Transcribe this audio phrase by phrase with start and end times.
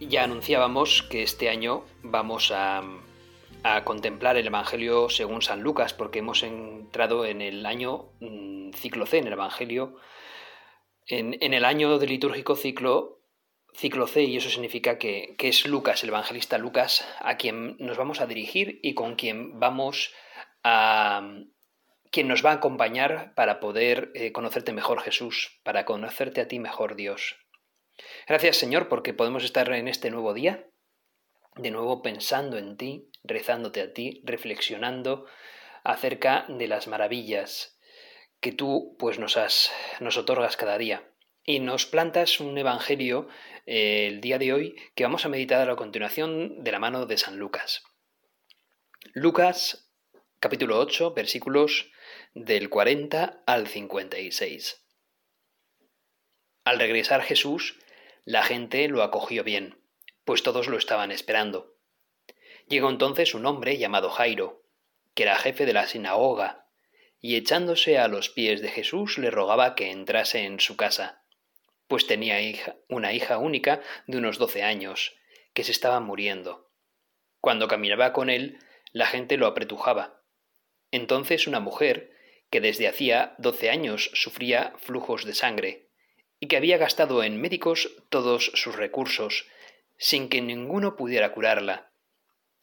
[0.00, 2.82] Ya anunciábamos que este año vamos a,
[3.84, 9.18] contemplar el Evangelio según San Lucas, porque hemos entrado en el año mm, ciclo C,
[9.18, 9.96] en el Evangelio,
[11.06, 13.20] en, el año de litúrgico ciclo,
[13.74, 18.20] ciclo C, y eso significa que, es Lucas, el evangelista Lucas, a quien nos vamos
[18.20, 20.14] a dirigir y con quien vamos
[20.62, 21.28] a,
[22.10, 26.58] quien nos va a acompañar para poder eh, conocerte mejor Jesús, para conocerte a ti
[26.58, 27.36] mejor Dios.
[28.26, 30.66] Gracias Señor porque podemos estar en este nuevo día,
[31.56, 35.26] de nuevo pensando en ti, rezándote a ti, reflexionando
[35.84, 37.78] acerca de las maravillas
[38.40, 41.10] que tú pues nos has nos otorgas cada día
[41.44, 43.28] y nos plantas un evangelio
[43.66, 47.06] eh, el día de hoy que vamos a meditar a la continuación de la mano
[47.06, 47.82] de San Lucas.
[49.14, 49.90] Lucas
[50.40, 51.90] capítulo 8 versículos
[52.34, 54.84] del 40 al 56.
[56.64, 57.78] Al regresar Jesús,
[58.28, 59.80] la gente lo acogió bien,
[60.26, 61.78] pues todos lo estaban esperando.
[62.68, 64.66] Llegó entonces un hombre llamado Jairo,
[65.14, 66.66] que era jefe de la sinagoga,
[67.22, 71.24] y echándose a los pies de Jesús le rogaba que entrase en su casa,
[71.86, 72.36] pues tenía
[72.90, 75.16] una hija única de unos doce años,
[75.54, 76.70] que se estaba muriendo.
[77.40, 78.58] Cuando caminaba con él,
[78.92, 80.20] la gente lo apretujaba.
[80.90, 82.12] Entonces una mujer,
[82.50, 85.87] que desde hacía doce años sufría flujos de sangre,
[86.40, 89.46] y que había gastado en médicos todos sus recursos,
[89.96, 91.92] sin que ninguno pudiera curarla.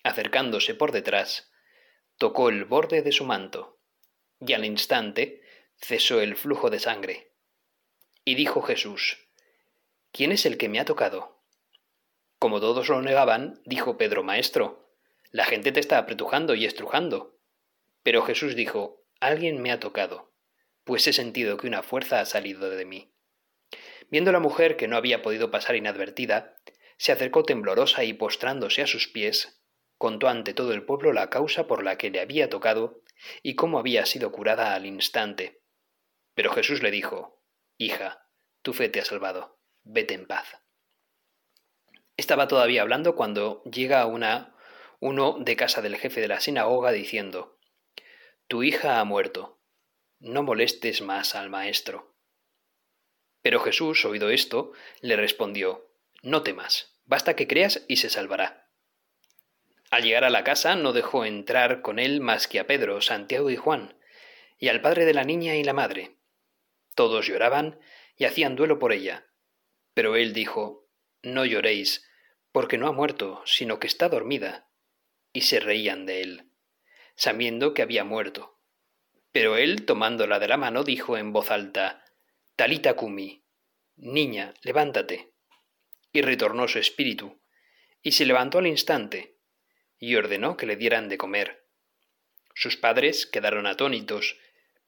[0.03, 1.51] Acercándose por detrás,
[2.17, 3.79] tocó el borde de su manto,
[4.39, 5.41] y al instante
[5.77, 7.33] cesó el flujo de sangre.
[8.23, 9.27] Y dijo Jesús,
[10.11, 11.43] ¿quién es el que me ha tocado?
[12.39, 14.89] Como todos lo negaban, dijo Pedro, Maestro,
[15.31, 17.37] la gente te está apretujando y estrujando.
[18.03, 20.33] Pero Jesús dijo, Alguien me ha tocado,
[20.83, 23.14] pues he sentido que una fuerza ha salido de mí.
[24.09, 26.55] Viendo la mujer que no había podido pasar inadvertida,
[26.97, 29.61] se acercó temblorosa y postrándose a sus pies,
[29.97, 33.01] contó ante todo el pueblo la causa por la que le había tocado
[33.41, 35.61] y cómo había sido curada al instante.
[36.33, 37.41] Pero Jesús le dijo,
[37.77, 38.29] Hija,
[38.61, 40.61] tu fe te ha salvado, vete en paz.
[42.17, 44.55] Estaba todavía hablando cuando llega una,
[44.99, 47.55] uno de casa del jefe de la sinagoga diciendo,
[48.47, 49.59] tu hija ha muerto.
[50.19, 52.14] No molestes más al maestro.
[53.45, 55.91] Pero Jesús, oído esto, le respondió,
[56.23, 58.71] No temas, basta que creas y se salvará.
[59.91, 63.51] Al llegar a la casa no dejó entrar con él más que a Pedro, Santiago
[63.51, 63.99] y Juan,
[64.57, 66.15] y al padre de la niña y la madre.
[66.95, 67.79] Todos lloraban
[68.17, 69.27] y hacían duelo por ella.
[69.93, 70.89] Pero él dijo,
[71.21, 72.09] No lloréis,
[72.51, 74.71] porque no ha muerto, sino que está dormida.
[75.33, 76.51] Y se reían de él
[77.15, 78.59] sabiendo que había muerto.
[79.31, 82.04] Pero él, tomándola de la mano, dijo en voz alta,
[82.55, 83.43] Talita Kumi,
[83.97, 85.33] niña, levántate.
[86.13, 87.41] Y retornó su espíritu,
[88.01, 89.35] y se levantó al instante,
[89.99, 91.67] y ordenó que le dieran de comer.
[92.53, 94.37] Sus padres quedaron atónitos,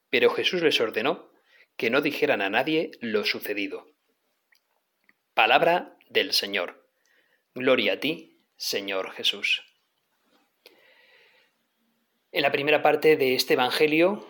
[0.08, 1.30] pero Jesús les ordenó
[1.76, 3.86] que no dijeran a nadie lo sucedido.
[5.34, 6.88] Palabra del Señor.
[7.54, 9.62] Gloria a ti, Señor Jesús.
[12.32, 14.26] En la primera parte de este Evangelio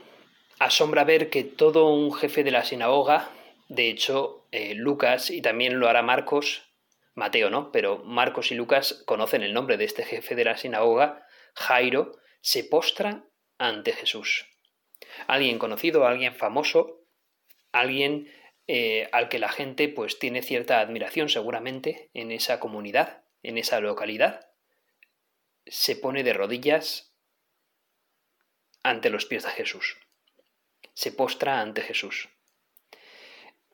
[0.58, 3.30] asombra ver que todo un jefe de la sinagoga,
[3.68, 6.62] de hecho eh, Lucas y también lo hará Marcos,
[7.14, 11.26] Mateo no, pero Marcos y Lucas conocen el nombre de este jefe de la sinagoga,
[11.54, 13.24] Jairo, se postra
[13.58, 14.46] ante Jesús.
[15.26, 17.02] Alguien conocido, alguien famoso,
[17.72, 18.32] alguien
[18.68, 23.80] eh, al que la gente pues tiene cierta admiración seguramente en esa comunidad, en esa
[23.80, 24.48] localidad,
[25.66, 27.14] se pone de rodillas
[28.82, 29.96] ante los pies de Jesús.
[30.98, 32.28] Se postra ante Jesús.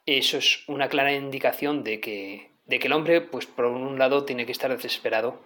[0.05, 4.27] Eso es una clara indicación de que, de que el hombre, pues por un lado,
[4.27, 5.43] tiene que estar desesperado,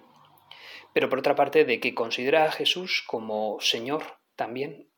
[0.92, 4.90] pero por otra parte, de que considera a Jesús como Señor también,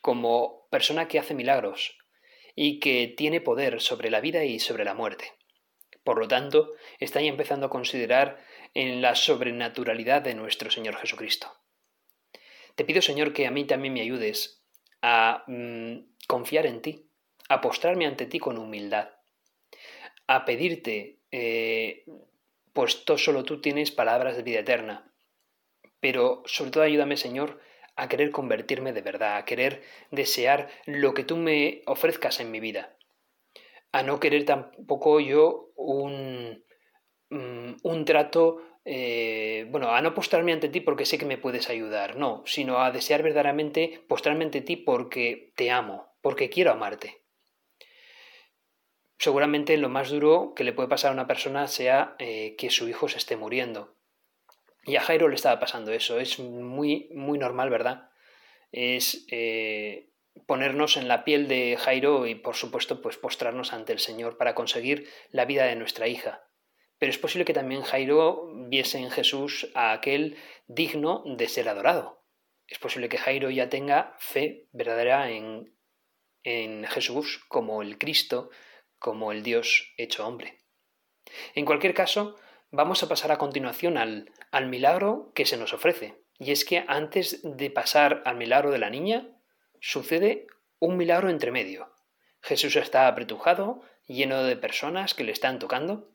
[0.00, 1.98] como persona que hace milagros
[2.54, 5.32] y que tiene poder sobre la vida y sobre la muerte.
[6.04, 6.70] Por lo tanto,
[7.00, 11.52] está ya empezando a considerar en la sobrenaturalidad de nuestro Señor Jesucristo.
[12.76, 14.61] Te pido, Señor, que a mí también me ayudes
[15.02, 17.10] a mm, confiar en ti,
[17.48, 19.10] a postrarme ante ti con humildad,
[20.26, 22.04] a pedirte, eh,
[22.72, 25.12] pues solo tú tienes palabras de vida eterna,
[26.00, 27.60] pero sobre todo ayúdame, Señor,
[27.96, 32.60] a querer convertirme de verdad, a querer desear lo que tú me ofrezcas en mi
[32.60, 32.96] vida,
[33.92, 36.64] a no querer tampoco yo un,
[37.30, 41.70] mm, un trato, eh, bueno, a no postrarme ante ti porque sé que me puedes
[41.70, 47.22] ayudar, no, sino a desear verdaderamente postrarme ante ti porque te amo, porque quiero amarte.
[49.18, 52.88] Seguramente lo más duro que le puede pasar a una persona sea eh, que su
[52.88, 53.94] hijo se esté muriendo.
[54.84, 56.18] Y a Jairo le estaba pasando eso.
[56.18, 58.10] Es muy, muy normal, ¿verdad?
[58.72, 60.08] Es eh,
[60.46, 64.56] ponernos en la piel de Jairo y, por supuesto, pues postrarnos ante el Señor para
[64.56, 66.42] conseguir la vida de nuestra hija.
[67.02, 70.36] Pero es posible que también Jairo viese en Jesús a aquel
[70.68, 72.22] digno de ser adorado.
[72.68, 75.76] Es posible que Jairo ya tenga fe verdadera en,
[76.44, 78.50] en Jesús como el Cristo,
[79.00, 80.60] como el Dios hecho hombre.
[81.56, 82.36] En cualquier caso,
[82.70, 86.22] vamos a pasar a continuación al, al milagro que se nos ofrece.
[86.38, 89.28] Y es que antes de pasar al milagro de la niña,
[89.80, 90.46] sucede
[90.78, 91.92] un milagro entre medio.
[92.42, 96.11] Jesús está apretujado, lleno de personas que le están tocando,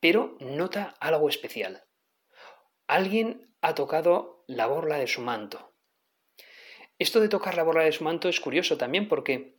[0.00, 1.84] pero nota algo especial.
[2.86, 5.74] Alguien ha tocado la borla de su manto.
[6.98, 9.56] Esto de tocar la borla de su manto es curioso también porque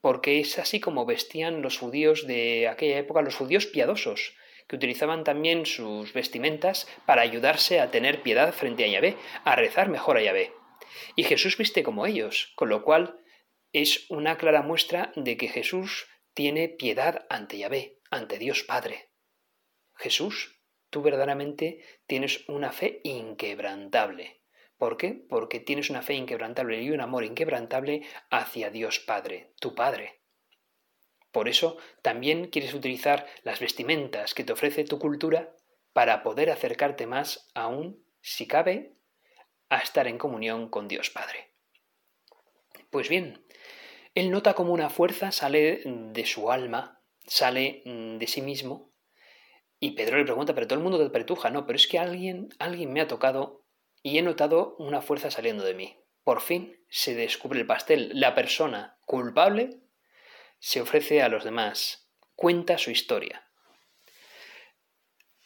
[0.00, 4.34] porque es así como vestían los judíos de aquella época, los judíos piadosos,
[4.66, 9.88] que utilizaban también sus vestimentas para ayudarse a tener piedad frente a Yahvé, a rezar
[9.88, 10.52] mejor a Yahvé.
[11.16, 13.18] Y Jesús viste como ellos, con lo cual
[13.72, 19.09] es una clara muestra de que Jesús tiene piedad ante Yahvé, ante Dios Padre.
[20.00, 20.58] Jesús,
[20.88, 24.40] tú verdaderamente tienes una fe inquebrantable.
[24.78, 25.12] ¿Por qué?
[25.28, 30.22] Porque tienes una fe inquebrantable y un amor inquebrantable hacia Dios Padre, tu Padre.
[31.32, 35.54] Por eso también quieres utilizar las vestimentas que te ofrece tu cultura
[35.92, 38.94] para poder acercarte más aún, si cabe,
[39.68, 41.50] a estar en comunión con Dios Padre.
[42.88, 43.44] Pues bien,
[44.14, 48.89] él nota como una fuerza sale de su alma, sale de sí mismo,
[49.80, 52.50] y Pedro le pregunta, pero todo el mundo te pretuja, no, pero es que alguien,
[52.58, 53.64] alguien me ha tocado
[54.02, 55.96] y he notado una fuerza saliendo de mí.
[56.22, 58.10] Por fin se descubre el pastel.
[58.14, 59.78] La persona culpable
[60.58, 63.46] se ofrece a los demás, cuenta su historia.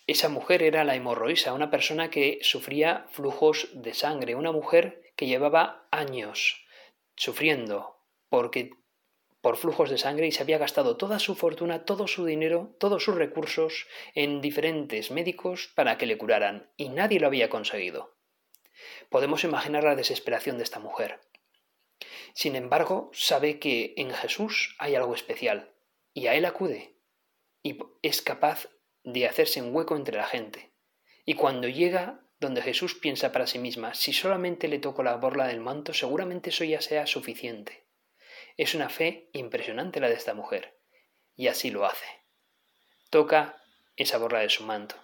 [0.08, 5.26] Esa mujer era la hemorroísa, una persona que sufría flujos de sangre, una mujer que
[5.26, 6.66] llevaba años
[7.14, 8.70] sufriendo porque
[9.44, 13.05] por flujos de sangre y se había gastado toda su fortuna, todo su dinero, todos
[13.05, 18.17] sus recursos en diferentes médicos para que le curaran y nadie lo había conseguido.
[19.11, 21.20] Podemos imaginar la desesperación de esta mujer.
[22.32, 25.75] Sin embargo, sabe que en Jesús hay algo especial,
[26.14, 26.97] y a Él acude,
[27.62, 28.70] y es capaz
[29.02, 30.73] de hacerse un hueco entre la gente.
[31.26, 35.47] Y cuando llega donde Jesús piensa para sí misma, si solamente le toco la borla
[35.49, 37.83] del manto, seguramente eso ya sea suficiente.
[38.56, 40.76] Es una fe impresionante la de esta mujer,
[41.36, 42.06] y así lo hace.
[43.10, 43.56] Toca
[43.96, 44.96] esa borla de su manto.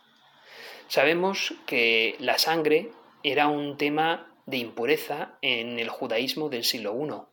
[0.88, 2.90] Sabemos que la sangre
[3.22, 7.30] era un tema de impureza en el judaísmo del siglo I.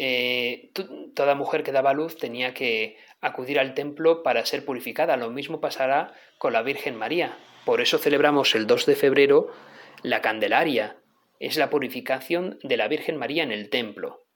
[0.00, 0.70] Eh,
[1.14, 5.16] toda mujer que daba luz tenía que acudir al templo para ser purificada.
[5.16, 7.36] Lo mismo pasará con la Virgen María.
[7.64, 9.52] Por eso celebramos el 2 de febrero
[10.02, 10.96] la Candelaria.
[11.40, 14.27] Es la purificación de la Virgen María en el templo.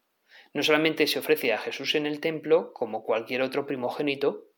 [0.52, 4.52] No solamente se ofrece a Jesús en el templo como cualquier otro primogénito,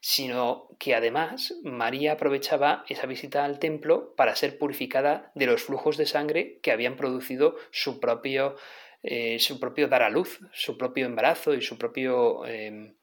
[0.00, 5.96] sino que además María aprovechaba esa visita al templo para ser purificada de los flujos
[5.96, 8.56] de sangre que habían producido su propio,
[9.02, 12.46] eh, su propio dar a luz, su propio embarazo y su propio...
[12.46, 12.94] Em,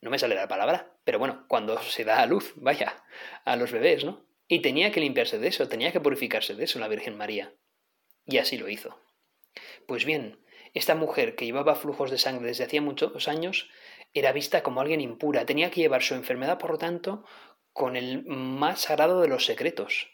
[0.00, 3.04] no me sale la palabra, pero bueno, cuando se da a luz, vaya,
[3.44, 4.24] a los bebés, ¿no?
[4.48, 7.52] Y tenía que limpiarse de eso, tenía que purificarse de eso la Virgen María.
[8.24, 8.98] Y así lo hizo.
[9.86, 10.38] Pues bien,
[10.74, 13.68] esta mujer que llevaba flujos de sangre desde hacía muchos años
[14.12, 17.24] era vista como alguien impura, tenía que llevar su enfermedad, por lo tanto,
[17.72, 20.08] con el más sagrado de los secretos,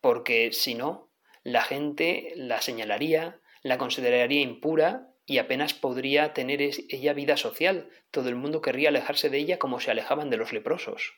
[0.00, 1.10] porque si no,
[1.42, 7.88] la gente la señalaría, la consideraría impura y apenas podría tener ella vida social.
[8.10, 11.14] Todo el mundo querría alejarse de ella como se alejaban de los leprosos.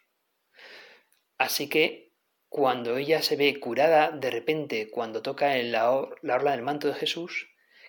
[1.38, 2.12] Así que
[2.48, 6.94] cuando ella se ve curada de repente cuando toca en la, orla del manto de
[6.94, 7.48] Jesús,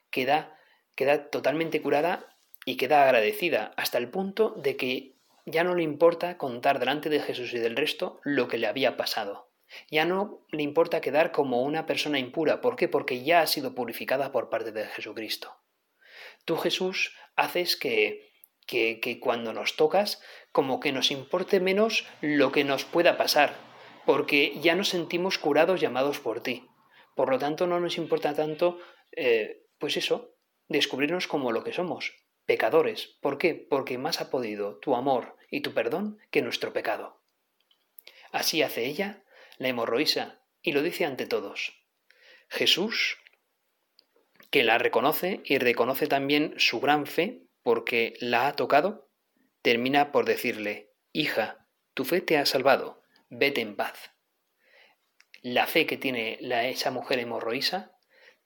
[0.09, 0.56] queda,
[0.97, 2.35] queda totalmente curada
[2.65, 7.21] y queda agradecida hasta el punto de que ya no le importa contar delante de
[7.21, 9.49] Jesús y del resto lo que le había pasado.
[9.89, 12.59] Ya no le importa quedar como una persona impura.
[12.59, 12.89] ¿Por qué?
[12.89, 15.55] Porque ya ha sido purificada por parte de Jesucristo.
[16.43, 18.31] Tú, Jesús, haces que,
[18.65, 23.55] que, que cuando nos tocas, como que nos importe menos lo que nos pueda pasar.
[24.07, 26.65] porque ya nos sentimos curados llamados por ti.
[27.13, 28.79] Por lo tanto, no nos importa tanto,
[29.11, 30.36] eh, pues eso,
[30.67, 32.13] descubrirnos como lo que somos,
[32.45, 33.17] pecadores.
[33.21, 33.55] ¿Por qué?
[33.55, 37.21] Porque más ha podido tu amor y tu perdón que nuestro pecado.
[38.31, 39.23] Así hace ella,
[39.57, 41.83] la hemorroísa, y lo dice ante todos.
[42.49, 43.17] Jesús,
[44.49, 49.09] que la reconoce y reconoce también su gran fe porque la ha tocado,
[49.61, 54.11] termina por decirle, Hija, tu fe te ha salvado, vete en paz.
[55.41, 57.96] La fe que tiene la, esa mujer hemorroísa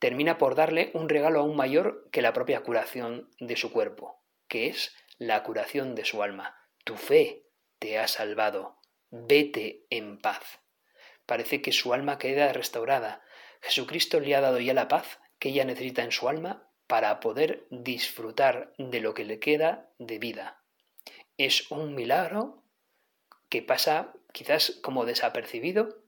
[0.02, 4.66] termina por darle un regalo aún mayor que la propia curación de su cuerpo, que
[4.66, 6.58] es la curación de su alma.
[6.84, 7.46] Tu fe
[7.78, 8.80] te ha salvado,
[9.12, 10.60] vete en paz.
[11.28, 13.22] Parece que su alma queda restaurada.
[13.62, 17.68] Jesucristo le ha dado ya la paz que ella necesita en su alma para poder
[17.70, 20.64] disfrutar de lo que le queda de vida.
[21.38, 22.64] Es un milagro
[23.50, 26.02] que pasa quizás como desapercibido,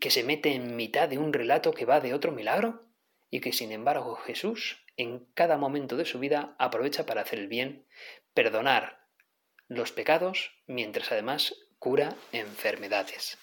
[0.00, 2.91] que se mete en mitad de un relato que va de otro milagro
[3.32, 7.48] y que sin embargo Jesús en cada momento de su vida aprovecha para hacer el
[7.48, 7.86] bien,
[8.34, 9.08] perdonar
[9.68, 13.38] los pecados, mientras además cura enfermedades.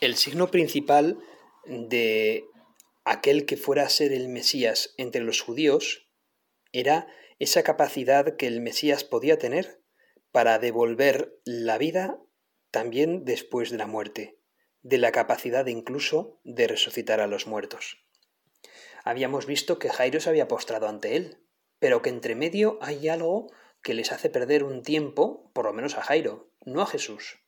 [0.00, 1.18] El signo principal
[1.66, 2.44] de
[3.04, 6.08] aquel que fuera a ser el Mesías entre los judíos
[6.70, 7.08] era
[7.40, 9.82] esa capacidad que el Mesías podía tener
[10.30, 12.22] para devolver la vida
[12.70, 14.38] también después de la muerte,
[14.82, 18.06] de la capacidad incluso de resucitar a los muertos.
[19.02, 21.42] Habíamos visto que Jairo se había postrado ante él,
[21.80, 23.48] pero que entre medio hay algo
[23.82, 27.40] que les hace perder un tiempo, por lo menos a Jairo, no a Jesús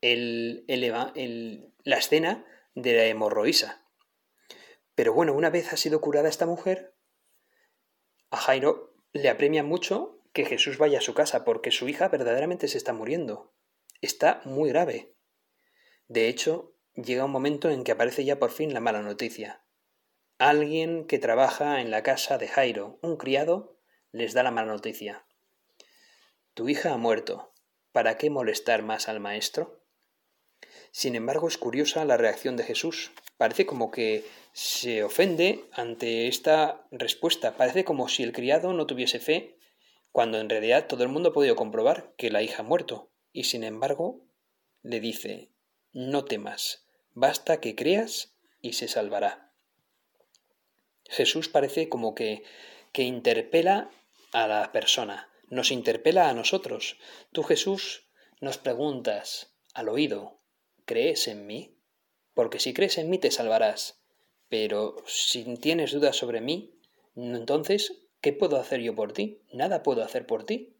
[0.00, 3.84] el, el, la escena de la hemorroísa.
[4.94, 6.94] Pero bueno, una vez ha sido curada esta mujer,
[8.30, 12.68] a Jairo le apremia mucho que Jesús vaya a su casa porque su hija verdaderamente
[12.68, 13.52] se está muriendo.
[14.00, 15.14] Está muy grave.
[16.06, 19.64] De hecho, llega un momento en que aparece ya por fin la mala noticia.
[20.38, 23.78] Alguien que trabaja en la casa de Jairo, un criado,
[24.12, 25.26] les da la mala noticia.
[26.54, 27.52] Tu hija ha muerto.
[27.92, 29.79] ¿Para qué molestar más al maestro?
[30.92, 33.12] Sin embargo, es curiosa la reacción de Jesús.
[33.36, 37.56] Parece como que se ofende ante esta respuesta.
[37.56, 39.56] Parece como si el criado no tuviese fe,
[40.12, 43.10] cuando en realidad todo el mundo ha podido comprobar que la hija ha muerto.
[43.32, 44.20] Y sin embargo,
[44.82, 45.50] le dice,
[45.92, 49.52] no temas, basta que creas y se salvará.
[51.08, 52.44] Jesús parece como que,
[52.92, 53.90] que interpela
[54.32, 56.98] a la persona, nos interpela a nosotros.
[57.32, 58.06] Tú, Jesús,
[58.40, 60.39] nos preguntas al oído,
[60.90, 61.78] ¿crees en mí?
[62.34, 64.02] Porque si crees en mí te salvarás.
[64.48, 66.74] Pero si tienes dudas sobre mí,
[67.14, 69.40] entonces, ¿qué puedo hacer yo por ti?
[69.52, 70.74] Nada puedo hacer por ti.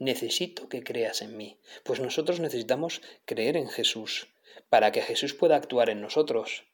[0.00, 1.60] Necesito que creas en mí.
[1.84, 4.34] Pues nosotros necesitamos creer en Jesús,
[4.68, 6.64] para que Jesús pueda actuar en nosotros.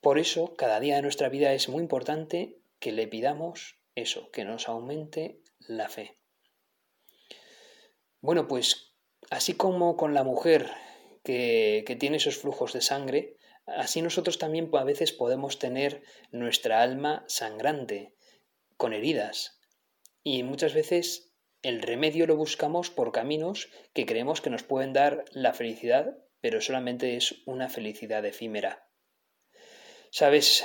[0.00, 4.44] Por eso, cada día de nuestra vida es muy importante que le pidamos eso, que
[4.44, 6.18] nos aumente la fe.
[8.20, 8.96] Bueno, pues
[9.30, 10.68] así como con la mujer
[11.22, 13.36] que, tiene esos flujos de sangre,
[13.66, 18.14] así nosotros también a veces podemos tener nuestra alma sangrante,
[18.76, 19.60] con heridas.
[20.22, 25.24] Y muchas veces el remedio lo buscamos por caminos que creemos que nos pueden dar
[25.32, 28.88] la felicidad, pero solamente es una felicidad efímera.
[30.10, 30.64] Sabes,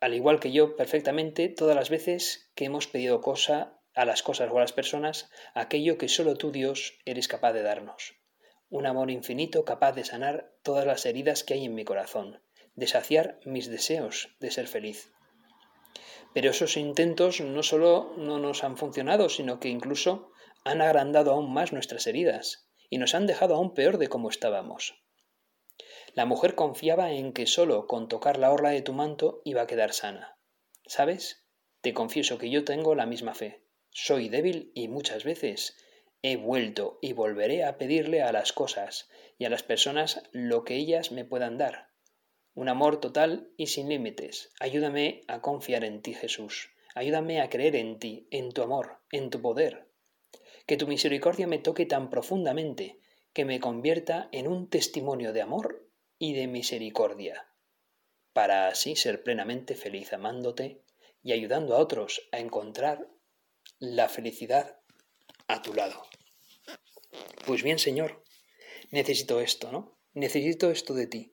[0.00, 4.50] al igual que yo perfectamente, todas las veces que hemos pedido cosa a las cosas
[4.50, 8.19] o a las personas, aquello que solo tú Dios eres capaz de darnos
[8.70, 12.40] un amor infinito capaz de sanar todas las heridas que hay en mi corazón,
[12.74, 15.12] de saciar mis deseos de ser feliz.
[16.32, 20.30] Pero esos intentos no solo no nos han funcionado, sino que incluso
[20.64, 24.94] han agrandado aún más nuestras heridas y nos han dejado aún peor de como estábamos.
[26.14, 29.66] La mujer confiaba en que solo con tocar la orla de tu manto iba a
[29.66, 30.38] quedar sana.
[30.86, 31.46] ¿Sabes?
[31.80, 33.64] Te confieso que yo tengo la misma fe.
[33.90, 35.76] Soy débil y muchas veces
[36.22, 39.08] He vuelto y volveré a pedirle a las cosas
[39.38, 41.88] y a las personas lo que ellas me puedan dar.
[42.54, 44.52] Un amor total y sin límites.
[44.60, 46.70] Ayúdame a confiar en ti, Jesús.
[46.94, 49.88] Ayúdame a creer en ti, en tu amor, en tu poder.
[50.66, 53.00] Que tu misericordia me toque tan profundamente
[53.32, 57.48] que me convierta en un testimonio de amor y de misericordia,
[58.32, 60.82] para así ser plenamente feliz amándote
[61.22, 63.08] y ayudando a otros a encontrar
[63.78, 64.80] la felicidad
[65.48, 66.09] a tu lado.
[67.46, 68.22] Pues bien, Señor,
[68.90, 69.96] necesito esto, ¿no?
[70.14, 71.32] Necesito esto de ti.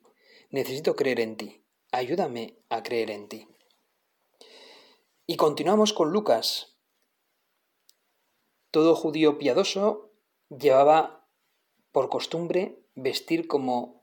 [0.50, 1.64] Necesito creer en ti.
[1.92, 3.48] Ayúdame a creer en ti.
[5.26, 6.76] Y continuamos con Lucas.
[8.70, 10.12] Todo judío piadoso
[10.48, 11.28] llevaba
[11.92, 13.98] por costumbre vestir como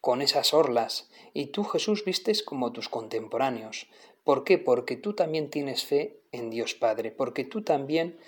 [0.00, 3.86] con esas orlas, y tú Jesús vistes como tus contemporáneos.
[4.24, 4.58] ¿Por qué?
[4.58, 8.18] Porque tú también tienes fe en Dios Padre, porque tú también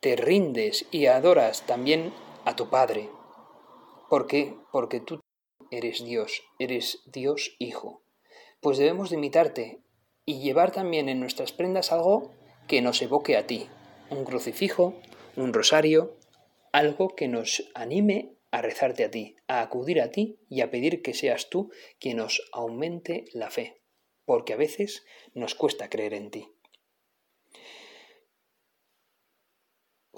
[0.00, 2.14] te rindes y adoras también
[2.46, 3.10] a tu Padre.
[4.08, 4.54] ¿Por qué?
[4.72, 5.20] Porque tú
[5.70, 8.02] eres Dios, eres Dios Hijo.
[8.60, 9.82] Pues debemos de imitarte
[10.24, 12.32] y llevar también en nuestras prendas algo
[12.66, 13.68] que nos evoque a ti,
[14.08, 14.94] un crucifijo,
[15.36, 16.16] un rosario,
[16.72, 21.02] algo que nos anime a rezarte a ti, a acudir a ti y a pedir
[21.02, 23.82] que seas tú quien nos aumente la fe,
[24.24, 25.04] porque a veces
[25.34, 26.48] nos cuesta creer en ti.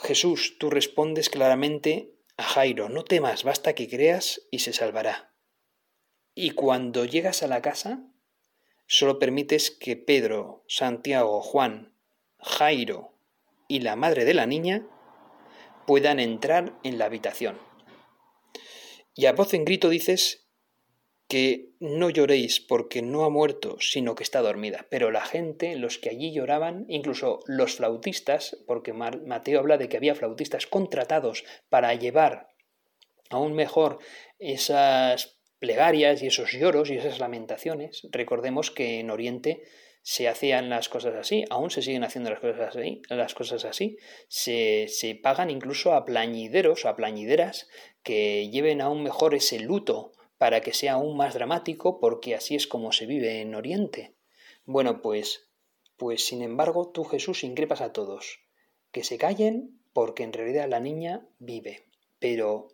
[0.03, 5.33] Jesús, tú respondes claramente a Jairo, no temas, basta que creas y se salvará.
[6.35, 8.03] Y cuando llegas a la casa,
[8.87, 11.95] solo permites que Pedro, Santiago, Juan,
[12.39, 13.13] Jairo
[13.69, 14.85] y la madre de la niña
[15.87, 17.59] puedan entrar en la habitación.
[19.15, 20.42] Y a voz en grito dices
[21.33, 24.87] que no lloréis porque no ha muerto, sino que está dormida.
[24.91, 29.97] Pero la gente, los que allí lloraban, incluso los flautistas, porque Mateo habla de que
[29.97, 32.49] había flautistas contratados para llevar
[33.31, 33.99] aún mejor
[34.39, 38.07] esas plegarias y esos lloros y esas lamentaciones.
[38.11, 39.63] Recordemos que en Oriente
[40.03, 43.97] se hacían las cosas así, aún se siguen haciendo las cosas así, las cosas así.
[44.29, 47.71] Se, se pagan incluso a plañideros, a plañideras
[48.03, 50.13] que lleven aún mejor ese luto
[50.43, 54.17] para que sea aún más dramático, porque así es como se vive en Oriente.
[54.65, 55.49] Bueno, pues,
[55.97, 58.41] pues sin embargo, tú Jesús increpas a todos,
[58.91, 61.89] que se callen, porque en realidad la niña vive.
[62.19, 62.67] Pero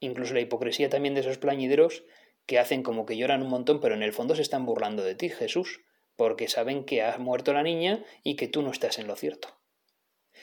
[0.00, 2.02] incluso la hipocresía también de esos plañideros
[2.44, 5.14] que hacen como que lloran un montón, pero en el fondo se están burlando de
[5.14, 5.82] ti, Jesús,
[6.16, 9.60] porque saben que has muerto la niña y que tú no estás en lo cierto.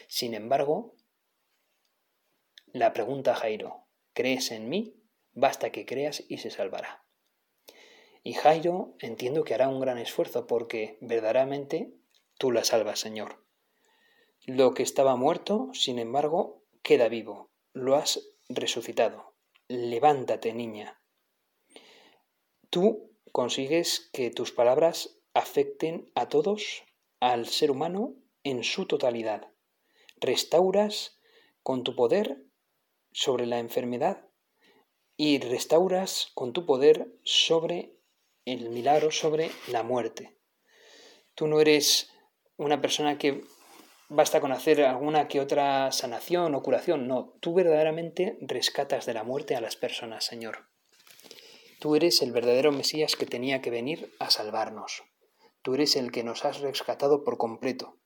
[0.08, 0.96] Sin embargo,
[2.68, 5.02] la pregunta Jairo, ¿crees en mí?
[5.36, 7.06] Basta que creas y se salvará.
[8.24, 11.94] Y Jairo entiendo que hará un gran esfuerzo porque verdaderamente
[12.40, 13.46] tú la salvas, Señor.
[14.48, 17.52] Lo que estaba muerto, sin embargo, queda vivo.
[17.74, 19.36] Lo has resucitado.
[19.68, 21.02] Levántate, niña.
[22.70, 26.84] Tú consigues que tus palabras afecten a todos,
[27.20, 29.52] al ser humano, en su totalidad.
[30.18, 31.20] Restauras
[31.64, 32.46] con tu poder
[33.12, 34.30] sobre la enfermedad
[35.18, 37.96] y restauras con tu poder sobre
[38.46, 40.38] el milagro, sobre la muerte.
[41.34, 42.12] Tú no eres
[42.58, 43.44] una persona que
[44.10, 49.24] basta con hacer alguna que otra sanación o curación, no, tú verdaderamente rescatas de la
[49.24, 50.68] muerte a las personas, Señor.
[51.80, 55.04] Tú eres el verdadero Mesías que tenía que venir a salvarnos.
[55.62, 57.98] Tú eres el que nos has rescatado por completo.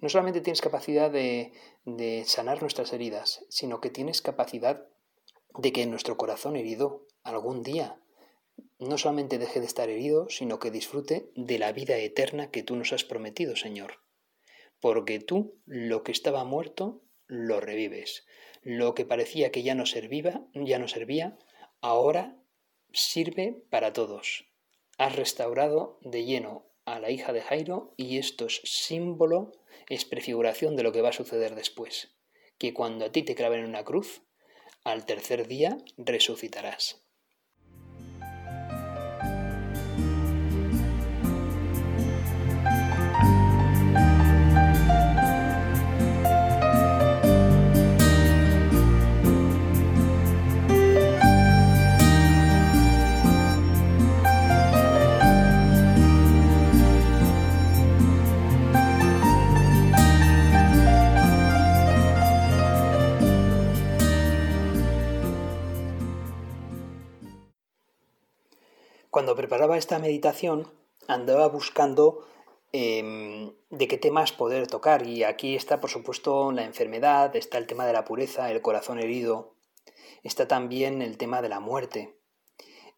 [0.00, 1.52] No solamente tienes capacidad de,
[1.84, 4.86] de sanar nuestras heridas, sino que tienes capacidad
[5.58, 7.98] de que nuestro corazón herido algún día
[8.78, 12.76] no solamente deje de estar herido, sino que disfrute de la vida eterna que tú
[12.76, 14.00] nos has prometido, Señor.
[14.80, 18.26] Porque tú lo que estaba muerto lo revives.
[18.62, 21.38] Lo que parecía que ya no servía, ya no servía,
[21.80, 22.36] ahora
[22.92, 24.46] sirve para todos.
[24.98, 29.52] Has restaurado de lleno a la hija de Jairo y esto es símbolo,
[29.88, 32.16] es prefiguración de lo que va a suceder después.
[32.58, 34.22] Que cuando a ti te claven en una cruz,
[34.84, 37.02] al tercer día resucitarás.
[69.22, 70.66] Cuando preparaba esta meditación
[71.06, 72.26] andaba buscando
[72.72, 77.68] em, de qué temas poder tocar y aquí está por supuesto la enfermedad, está el
[77.68, 79.54] tema de la pureza, el corazón herido,
[80.24, 82.18] está también el tema de la muerte.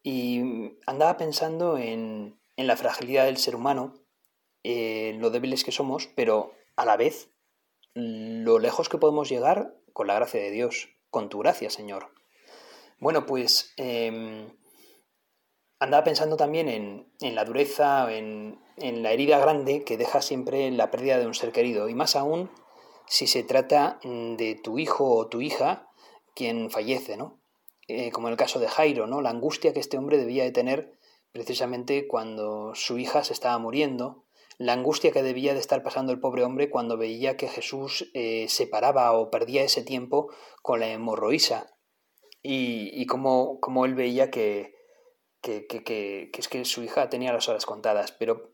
[0.01, 3.93] Y andaba pensando en, la fragilidad del ser humano,
[4.63, 7.29] en lo débiles que somos, pero a la vez
[7.93, 12.09] lo lejos que podemos llegar con la gracia de Dios, con tu gracia, Señor.
[12.97, 14.49] Bueno, pues em,
[15.85, 20.91] andaba pensando también en, la dureza, en, en, la herida grande que deja siempre la
[20.91, 22.49] pérdida de un ser querido, y más aún
[23.07, 25.89] si se trata de tu hijo o tu hija
[26.33, 27.39] quien fallece, ¿no?
[27.87, 29.21] Eh, como en el caso de Jairo, ¿no?
[29.21, 30.97] La angustia que este hombre debía de tener
[31.31, 34.23] precisamente cuando su hija se estaba muriendo,
[34.57, 38.47] la angustia que debía de estar pasando el pobre hombre cuando veía que Jesús eh,
[38.47, 41.75] se paraba o perdía ese tiempo con la hemorroísa
[42.41, 44.74] y, y cómo, él veía que,
[45.45, 48.51] que, es que su hija tenía las horas contadas, pero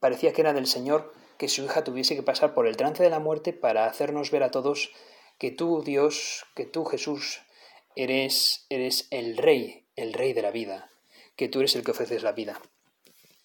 [0.00, 3.10] parecía que era del Señor que su hija tuviese que pasar por el trance de
[3.10, 4.90] la muerte para hacernos ver a todos
[5.38, 7.40] que tú, Dios, que tú, Jesús,
[7.94, 10.90] eres, eres el Rey, el Rey de la vida,
[11.36, 12.60] que tú eres el que ofreces la vida.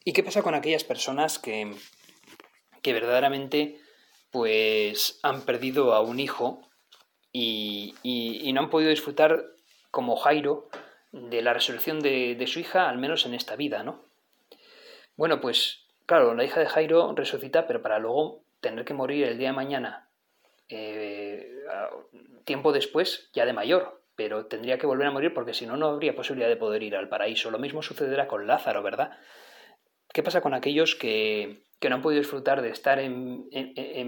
[0.03, 1.75] ¿Y qué pasa con aquellas personas que,
[2.81, 3.79] que verdaderamente
[4.31, 6.61] pues han perdido a un hijo
[7.33, 9.45] y, y, no han podido disfrutar
[9.89, 10.69] como Jairo
[11.11, 14.05] de la resurrección de, de, su hija, al menos en esta vida, ¿no?
[15.17, 19.37] Bueno, pues claro, la hija de Jairo resucita, pero para luego tener que morir el
[19.37, 20.09] día de mañana,
[20.69, 21.51] eh,
[22.45, 25.87] tiempo después, ya de mayor, pero tendría que volver a morir porque si no, no
[25.87, 27.51] habría posibilidad de poder ir al paraíso.
[27.51, 29.17] Lo mismo sucederá con Lázaro, ¿verdad?
[30.13, 33.49] ¿Qué pasa con aquellos que, no han podido disfrutar de estar en,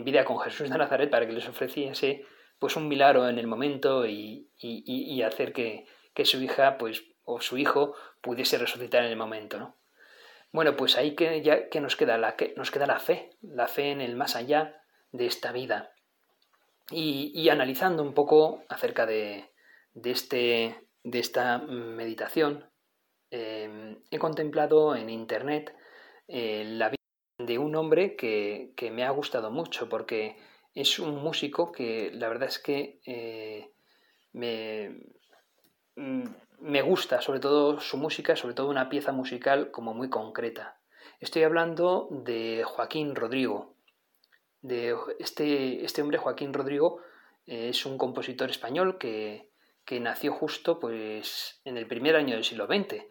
[0.04, 2.26] vida con Jesús de Nazaret para que les ofreciese
[2.60, 4.50] pues un milagro en el momento y,
[5.26, 5.86] hacer que,
[6.24, 9.78] su hija pues, o su hijo pudiese resucitar en el momento, ¿no?
[10.52, 13.68] Bueno, pues ahí que ya que nos queda la que nos queda la fe, la
[13.68, 14.80] fe en el más allá
[15.12, 15.94] de esta vida.
[16.92, 19.50] Y, analizando un poco acerca de,
[19.94, 22.70] de, este, de esta meditación,
[23.32, 25.76] eh, he contemplado en internet
[26.28, 26.98] eh, la vida
[27.40, 30.38] de un hombre que, me ha gustado mucho porque
[30.76, 33.72] es un músico que la verdad es que eh,
[34.34, 35.00] me,
[35.96, 40.80] me gusta sobre todo su música, sobre todo una pieza musical como muy concreta.
[41.20, 43.76] Estoy hablando de Joaquín Rodrigo.
[44.62, 47.02] De este, este hombre, Joaquín Rodrigo,
[47.46, 49.50] eh, es un compositor español que,
[49.86, 53.06] que nació justo pues, en el primer año del siglo XX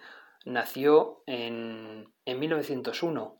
[0.44, 3.38] nació en, en 1901.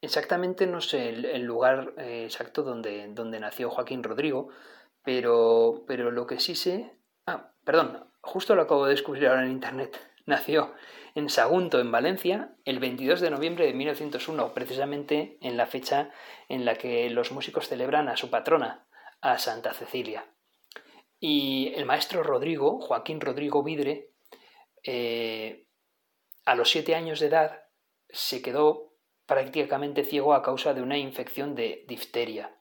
[0.00, 4.48] Exactamente no sé el, lugar eh, exacto donde, donde, nació Joaquín Rodrigo,
[5.04, 6.96] pero, pero lo que sí sé...
[7.26, 10.00] Ah, perdón, justo lo acabo de descubrir ahora en Internet.
[10.24, 10.72] Nació
[11.14, 16.10] en Sagunto, en Valencia, el 22 de noviembre de 1901, precisamente en la fecha
[16.48, 18.86] en la que los músicos celebran a su patrona,
[19.20, 20.24] a Santa Cecilia.
[21.20, 24.10] Y el maestro Rodrigo, Joaquín Rodrigo Vidre,
[24.84, 25.66] eh,
[26.44, 27.62] a los siete años de edad
[28.08, 28.94] se quedó
[29.26, 32.54] prácticamente ciego a causa de una infección de difteria.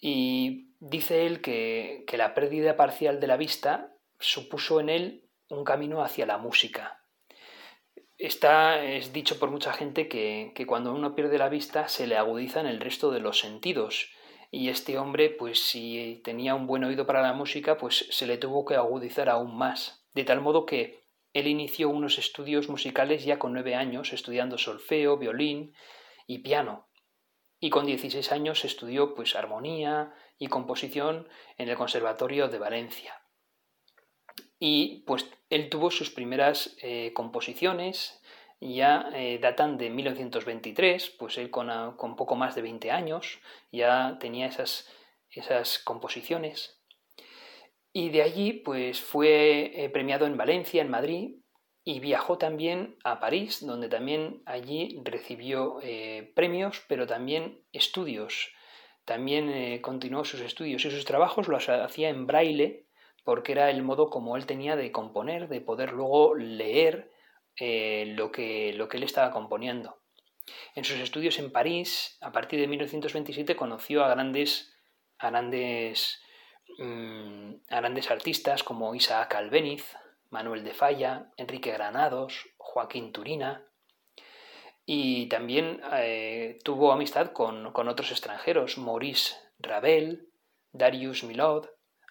[0.00, 6.02] Y dice él que, la pérdida parcial de la vista supuso en él un camino
[6.02, 7.04] hacia la música.
[8.16, 12.16] Está, es dicho por mucha gente que, que, cuando uno pierde la vista se le
[12.16, 14.10] agudizan el resto de los sentidos.
[14.50, 18.38] Y este hombre, pues si tenía un buen oído para la música, pues se le
[18.38, 20.06] tuvo que agudizar aún más.
[20.14, 25.18] De tal modo que él inició unos estudios musicales ya con nueve años, estudiando solfeo,
[25.18, 25.74] violín
[26.26, 26.88] y piano.
[27.60, 33.22] Y con 16 años estudió pues armonía y composición en el Conservatorio de Valencia.
[34.58, 38.20] Y pues él tuvo sus primeras eh, composiciones,
[38.60, 43.38] ya eh, datan de 1923, pues él con, con, poco más de 20 años
[43.70, 44.90] ya tenía esas,
[45.30, 46.82] esas composiciones.
[47.92, 51.36] Y de allí pues fue eh, premiado en Valencia, en Madrid,
[51.84, 55.78] y viajó también a París, donde también allí recibió
[56.34, 58.52] premios, pero también estudios.
[59.06, 62.87] También continuó sus estudios y sus trabajos los hacía en braille,
[63.28, 67.12] porque era el modo como él tenía de componer, de poder luego leer
[67.58, 69.98] lo, que, lo que él estaba componiendo.
[70.74, 74.74] En sus estudios en París, a partir de 1927, conoció a grandes,
[75.20, 76.22] grandes
[76.76, 79.96] Mm, grandes artistas como Isaac Albeniz,
[80.30, 83.66] Manuel de Falla, Enrique Granados, Joaquín Turina.
[84.84, 90.28] Y también eh, tuvo amistad con, otros extranjeros, Maurice Ravel,
[90.72, 91.66] Darius Milhaud,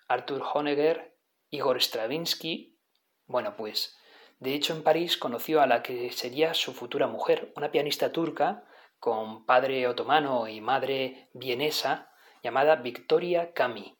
[0.07, 1.15] Arthur Honegger,
[1.49, 2.77] Igor Stravinsky.
[3.25, 3.97] Bueno, pues,
[4.39, 8.63] de hecho en París conoció a la que sería su futura mujer, una pianista turca
[8.99, 12.11] con padre otomano y madre vienesa
[12.43, 13.97] llamada Victoria Cami.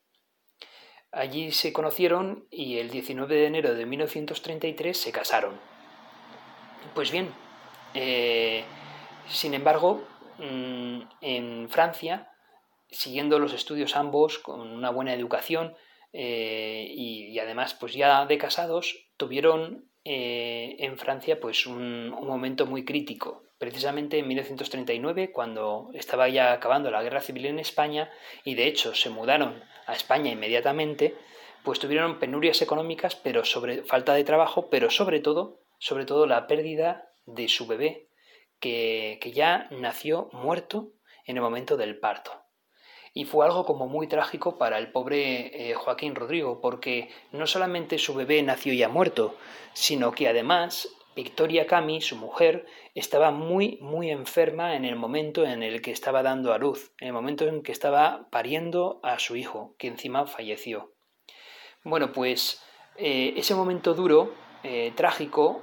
[1.12, 5.60] Allí se conocieron y el 19 de enero de 1933 se casaron.
[6.94, 7.34] Pues bien,
[7.94, 8.64] eh,
[9.28, 12.32] sin embargo, mm, en Francia
[12.90, 15.76] siguiendo los estudios ambos con una buena educación
[16.14, 22.86] eh, y, además pues ya de casados tuvieron eh, en Francia pues un, momento muy
[22.86, 23.44] crítico.
[23.60, 28.12] Precisamente en 1939 cuando estaba ya acabando la guerra civil en España
[28.44, 31.16] y de hecho se mudaron a España inmediatamente
[31.64, 36.46] pues tuvieron penurias económicas pero sobre falta de trabajo pero sobre todo sobre todo la
[36.46, 38.10] pérdida de su bebé
[38.60, 40.92] que, que ya nació muerto
[41.26, 42.47] en el momento del parto
[43.14, 47.98] y fue algo como muy trágico para el pobre eh, Joaquín Rodrigo, porque no solamente
[47.98, 49.36] su bebé nació ya muerto,
[49.74, 55.64] sino que además Victoria Cami, su mujer, estaba muy, muy enferma en el momento en
[55.64, 59.36] el que estaba dando a luz, en el momento en que estaba pariendo a su
[59.36, 60.94] hijo, que encima falleció.
[61.84, 62.62] Bueno, pues
[62.98, 65.62] eh, ese momento duro, eh, trágico,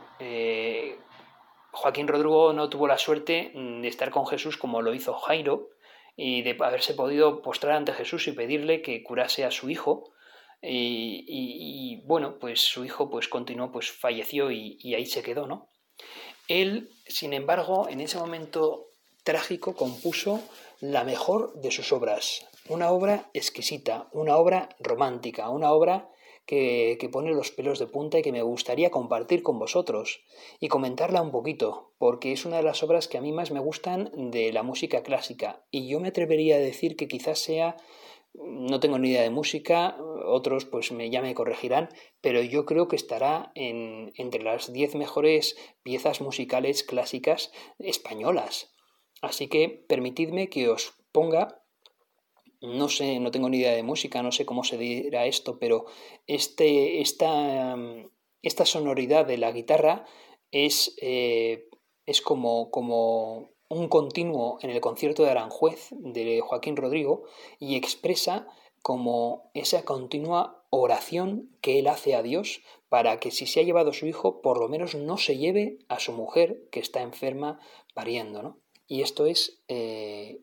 [1.70, 5.68] Joaquín Rodrigo no tuvo la suerte de estar con Jesús como lo hizo Jairo,
[6.16, 10.12] y de haberse podido postrar ante Jesús y pedirle que curase a su hijo.
[10.66, 15.68] Y, bueno, pues su hijo pues continuó, pues falleció y, y ahí se quedó, ¿no?
[16.48, 18.87] Él, sin embargo, en ese momento
[19.24, 20.40] trágico compuso
[20.81, 26.09] la mejor de sus obras, una obra exquisita, una obra romántica, una obra
[26.46, 30.24] que, pone los pelos de punta y que me gustaría compartir con vosotros
[30.61, 33.61] y comentarla un poquito, porque es una de las obras que a mí más me
[33.61, 35.64] gustan de la música clásica.
[35.70, 37.76] Y yo me atrevería a decir que quizás sea
[38.35, 41.88] no tengo ni idea de música, otros pues me, ya me corregirán,
[42.20, 48.72] pero yo creo que estará en, entre las diez mejores piezas musicales clásicas españolas.
[49.22, 51.63] Así que permitidme que os ponga
[52.64, 55.87] no sé, no tengo ni idea de música, no sé cómo se dirá esto, pero
[56.27, 57.77] este, esta,
[58.42, 60.05] esta sonoridad de la guitarra
[60.50, 61.68] es, eh,
[62.07, 67.24] es como, como un continuo en el concierto de Aranjuez de Joaquín Rodrigo
[67.59, 68.46] y expresa
[68.83, 73.90] como esa continua oración que él hace a Dios para que si se ha llevado
[73.90, 77.59] a su hijo, por lo menos no se lleve a su mujer que está enferma
[77.94, 78.42] pariendo.
[78.42, 78.61] ¿no?
[78.87, 80.40] Y esto es eh,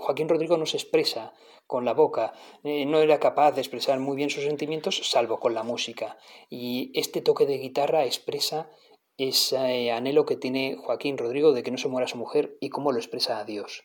[0.00, 1.34] Joaquín Rodrigo no se expresa
[1.66, 5.54] con la boca, eh, no era capaz de expresar muy bien sus sentimientos salvo con
[5.54, 6.18] la música.
[6.48, 8.70] Y este toque de guitarra expresa
[9.16, 12.92] ese anhelo que tiene Joaquín Rodrigo de que no se muera su mujer y cómo
[12.92, 13.84] lo expresa a Dios.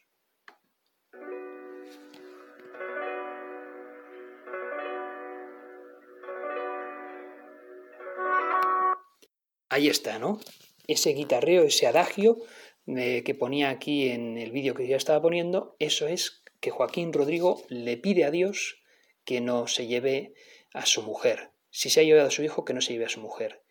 [9.72, 10.40] Ahí está, ¿no?
[10.88, 12.38] Ese guitarreo, ese adagio
[12.96, 17.62] que ponía aquí en el vídeo que ya estaba poniendo, eso es que Joaquín Rodrigo
[17.70, 18.82] le pide a Dios
[19.26, 20.34] que no se lleve
[20.74, 21.52] a su mujer.
[21.70, 23.64] Si se ha llevado a su hijo, que no se lleve a su mujer.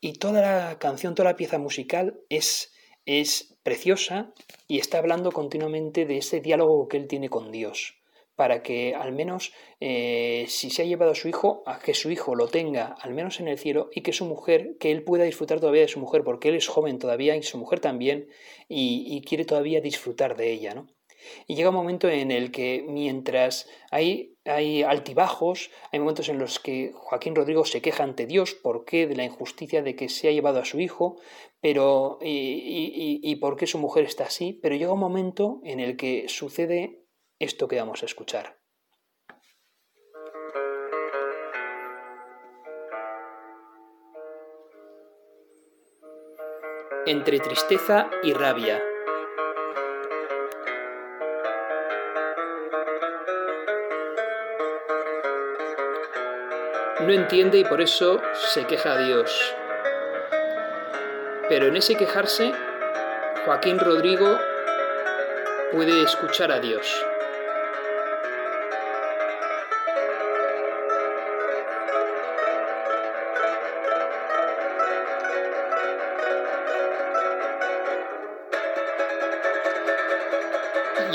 [0.00, 2.72] Y toda la canción, toda la pieza musical es,
[3.04, 4.32] es preciosa
[4.66, 8.01] y está hablando continuamente de ese diálogo que él tiene con Dios
[8.36, 12.10] para que al menos eh, si se ha llevado a su hijo, a que su
[12.10, 15.24] hijo lo tenga al menos en el cielo y que su mujer, que él pueda
[15.24, 18.28] disfrutar todavía de su mujer, porque él es joven todavía y su mujer también,
[18.68, 20.86] y, quiere todavía disfrutar de ella, ¿no?
[21.46, 26.58] Y llega un momento en el que mientras hay, hay altibajos, hay momentos en los
[26.58, 30.26] que Joaquín Rodrigo se queja ante Dios por qué de la injusticia de que se
[30.26, 31.20] ha llevado a su hijo,
[31.60, 35.78] pero y, y, y por qué su mujer está así, pero llega un momento en
[35.78, 37.01] el que sucede
[37.42, 38.56] esto que vamos a escuchar.
[47.04, 48.80] Entre tristeza y rabia.
[57.00, 59.56] No entiende y por eso se queja a Dios.
[61.48, 62.52] Pero en ese quejarse,
[63.44, 64.38] Joaquín Rodrigo
[65.72, 67.04] puede escuchar a Dios.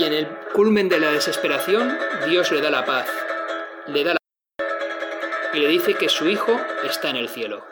[0.07, 1.97] En el culmen de la desesperación
[2.29, 3.07] Dios le da la paz,
[3.87, 4.17] le da la
[5.53, 7.65] y le dice que su hijo está en el cielo.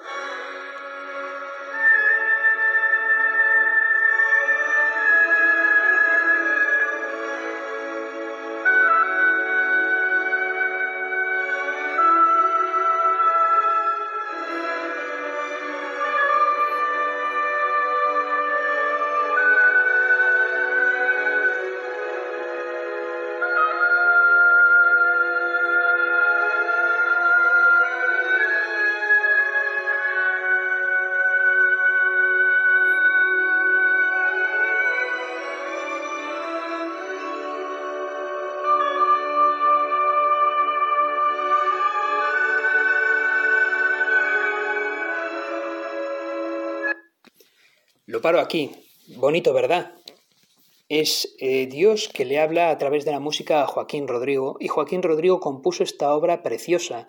[48.25, 48.71] Paro aquí.
[49.17, 49.93] Bonito, ¿verdad?
[50.89, 54.67] Es eh, Dios que le habla a través de la música a Joaquín Rodrigo, y
[54.67, 57.07] Joaquín Rodrigo compuso esta obra preciosa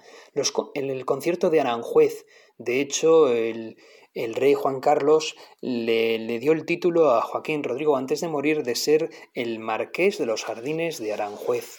[0.74, 2.26] en el concierto de Aranjuez.
[2.58, 3.78] De hecho, el,
[4.14, 9.08] rey Juan Carlos le, dio el título a Joaquín Rodrigo antes de morir de ser
[9.32, 11.78] el marqués de los jardines de Aranjuez.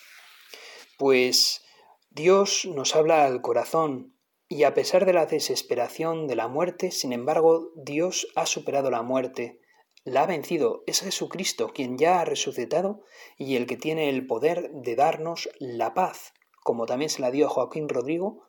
[0.98, 1.64] Pues
[2.10, 4.17] Dios nos habla al corazón
[4.50, 9.02] y a pesar de la desesperación de la muerte, sin embargo, Dios ha superado la
[9.02, 9.60] muerte,
[10.06, 10.84] la ha vencido.
[10.88, 13.02] Es Jesucristo quien ya ha resucitado
[13.38, 16.34] y el que tiene el poder de darnos la paz,
[16.64, 18.44] como también se la dio a Joaquín Rodrigo,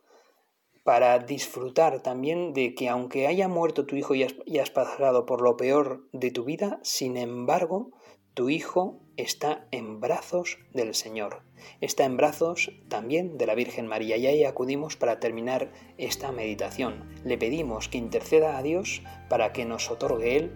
[0.84, 5.42] para disfrutar también de que aunque haya muerto tu hijo y y has pasado por
[5.42, 7.90] lo peor de tu vida, sin embargo,
[8.38, 11.42] tu Hijo está en brazos del Señor,
[11.80, 17.02] está en brazos también de la Virgen María y ahí acudimos para terminar esta meditación.
[17.24, 20.52] Le pedimos que interceda a Dios para que nos otorgue Él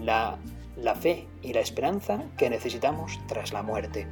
[0.00, 0.38] la,
[0.76, 4.06] la fe y la esperanza que necesitamos tras la muerte.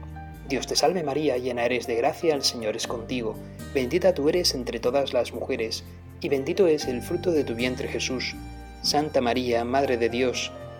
[0.48, 3.36] Dios te salve María, llena eres de gracia, el Señor es contigo,
[3.72, 5.84] bendita tú eres entre todas las mujeres,
[6.20, 8.34] y bendito es el fruto de tu vientre Jesús.
[8.82, 10.50] Santa María, Madre de Dios,